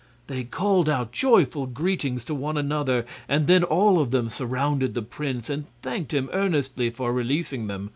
[0.25, 5.03] They called out joyful greetings to one another, and then all of them surrounded the
[5.03, 7.87] prince and thanked him earnestly for releasing them.